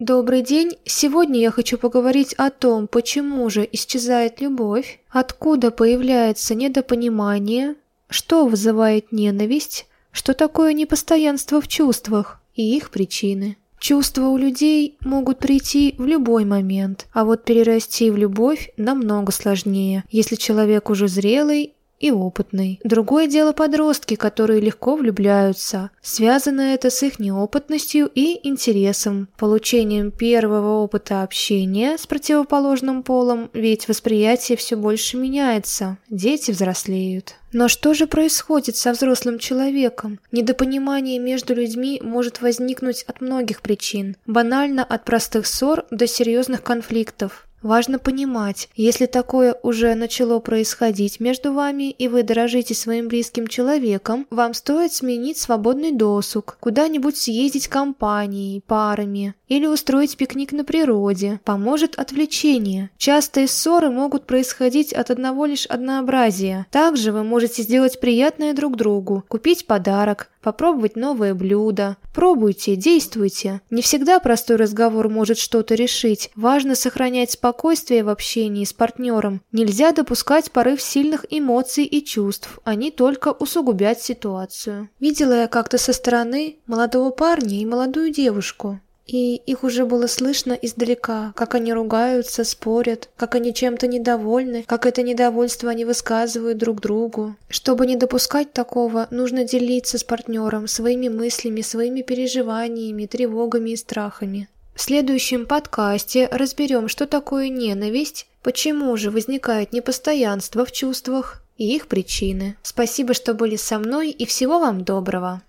Добрый 0.00 0.40
день! 0.40 0.78
Сегодня 0.86 1.40
я 1.40 1.50
хочу 1.50 1.76
поговорить 1.76 2.32
о 2.38 2.48
том, 2.48 2.88
почему 2.88 3.50
же 3.50 3.68
исчезает 3.70 4.40
любовь, 4.40 4.98
откуда 5.10 5.70
появляется 5.70 6.54
недопонимание, 6.54 7.74
что 8.08 8.46
вызывает 8.46 9.12
ненависть, 9.12 9.86
что 10.10 10.32
такое 10.32 10.72
непостоянство 10.72 11.60
в 11.60 11.68
чувствах 11.68 12.40
и 12.54 12.74
их 12.78 12.88
причины. 12.90 13.58
Чувства 13.78 14.28
у 14.28 14.38
людей 14.38 14.96
могут 15.00 15.38
прийти 15.38 15.94
в 15.98 16.06
любой 16.06 16.46
момент, 16.46 17.06
а 17.12 17.26
вот 17.26 17.44
перерасти 17.44 18.10
в 18.10 18.16
любовь 18.16 18.72
намного 18.78 19.32
сложнее, 19.32 20.04
если 20.10 20.36
человек 20.36 20.88
уже 20.88 21.08
зрелый 21.08 21.74
и 22.00 22.10
опытный. 22.10 22.80
Другое 22.82 23.28
дело 23.28 23.52
подростки, 23.52 24.16
которые 24.16 24.60
легко 24.60 24.96
влюбляются. 24.96 25.90
Связано 26.02 26.62
это 26.62 26.90
с 26.90 27.02
их 27.02 27.18
неопытностью 27.20 28.10
и 28.12 28.48
интересом, 28.48 29.28
получением 29.36 30.10
первого 30.10 30.82
опыта 30.82 31.22
общения 31.22 31.96
с 31.98 32.06
противоположным 32.06 33.02
полом, 33.02 33.50
ведь 33.52 33.86
восприятие 33.86 34.56
все 34.56 34.76
больше 34.76 35.18
меняется, 35.18 35.98
дети 36.08 36.50
взрослеют. 36.50 37.36
Но 37.52 37.68
что 37.68 37.94
же 37.94 38.06
происходит 38.06 38.76
со 38.76 38.92
взрослым 38.92 39.38
человеком? 39.38 40.20
Недопонимание 40.30 41.18
между 41.18 41.54
людьми 41.54 42.00
может 42.02 42.40
возникнуть 42.40 43.02
от 43.02 43.20
многих 43.20 43.60
причин, 43.60 44.16
банально 44.26 44.84
от 44.84 45.04
простых 45.04 45.46
ссор 45.46 45.84
до 45.90 46.06
серьезных 46.06 46.62
конфликтов. 46.62 47.46
Важно 47.62 47.98
понимать, 47.98 48.70
если 48.74 49.04
такое 49.04 49.54
уже 49.62 49.94
начало 49.94 50.38
происходить 50.38 51.20
между 51.20 51.52
вами, 51.52 51.90
и 51.90 52.08
вы 52.08 52.22
дорожите 52.22 52.74
своим 52.74 53.08
близким 53.08 53.46
человеком, 53.46 54.26
вам 54.30 54.54
стоит 54.54 54.94
сменить 54.94 55.36
свободный 55.36 55.92
досуг, 55.92 56.56
куда-нибудь 56.60 57.18
съездить 57.18 57.68
компанией, 57.68 58.62
парами, 58.66 59.34
или 59.48 59.66
устроить 59.66 60.16
пикник 60.16 60.52
на 60.52 60.64
природе. 60.64 61.40
Поможет 61.44 61.98
отвлечение. 61.98 62.88
Частые 62.96 63.46
ссоры 63.46 63.90
могут 63.90 64.24
происходить 64.26 64.94
от 64.94 65.10
одного 65.10 65.44
лишь 65.44 65.66
однообразия. 65.66 66.66
Также 66.70 67.12
вы 67.12 67.24
можете 67.24 67.62
сделать 67.62 68.00
приятное 68.00 68.54
друг 68.54 68.76
другу, 68.76 69.24
купить 69.28 69.66
подарок, 69.66 70.30
попробовать 70.42 70.96
новое 70.96 71.34
блюдо. 71.34 71.96
Пробуйте, 72.14 72.76
действуйте. 72.76 73.60
Не 73.70 73.82
всегда 73.82 74.20
простой 74.20 74.56
разговор 74.56 75.08
может 75.08 75.38
что-то 75.38 75.74
решить. 75.74 76.30
Важно 76.34 76.74
сохранять 76.74 77.32
спокойствие 77.32 78.04
в 78.04 78.08
общении 78.08 78.64
с 78.64 78.72
партнером. 78.72 79.42
Нельзя 79.52 79.92
допускать 79.92 80.50
порыв 80.50 80.80
сильных 80.80 81.24
эмоций 81.30 81.84
и 81.84 82.04
чувств. 82.04 82.58
Они 82.64 82.90
только 82.90 83.32
усугубят 83.32 84.00
ситуацию. 84.00 84.88
Видела 84.98 85.42
я 85.42 85.48
как-то 85.48 85.78
со 85.78 85.92
стороны 85.92 86.58
молодого 86.66 87.10
парня 87.10 87.60
и 87.60 87.66
молодую 87.66 88.10
девушку 88.10 88.80
и 89.10 89.34
их 89.34 89.64
уже 89.64 89.84
было 89.86 90.06
слышно 90.06 90.52
издалека, 90.52 91.32
как 91.34 91.56
они 91.56 91.72
ругаются, 91.72 92.44
спорят, 92.44 93.08
как 93.16 93.34
они 93.34 93.52
чем-то 93.52 93.88
недовольны, 93.88 94.62
как 94.68 94.86
это 94.86 95.02
недовольство 95.02 95.68
они 95.68 95.84
высказывают 95.84 96.58
друг 96.58 96.80
другу. 96.80 97.34
Чтобы 97.48 97.86
не 97.86 97.96
допускать 97.96 98.52
такого, 98.52 99.08
нужно 99.10 99.42
делиться 99.42 99.98
с 99.98 100.04
партнером 100.04 100.68
своими 100.68 101.08
мыслями, 101.08 101.60
своими 101.60 102.02
переживаниями, 102.02 103.06
тревогами 103.06 103.70
и 103.70 103.76
страхами. 103.76 104.48
В 104.76 104.80
следующем 104.80 105.44
подкасте 105.44 106.28
разберем, 106.30 106.86
что 106.86 107.08
такое 107.08 107.48
ненависть, 107.48 108.28
почему 108.44 108.96
же 108.96 109.10
возникает 109.10 109.72
непостоянство 109.72 110.64
в 110.64 110.70
чувствах 110.70 111.42
и 111.58 111.74
их 111.74 111.88
причины. 111.88 112.56
Спасибо, 112.62 113.12
что 113.14 113.34
были 113.34 113.56
со 113.56 113.80
мной 113.80 114.10
и 114.10 114.24
всего 114.24 114.60
вам 114.60 114.84
доброго. 114.84 115.42